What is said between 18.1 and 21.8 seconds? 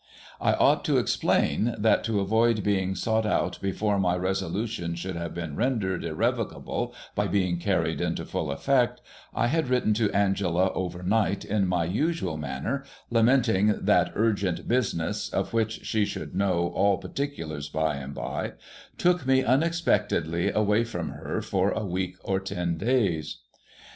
by— took me unexpectedly away from her for